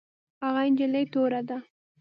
[0.43, 1.57] هغه نجلۍ توره ده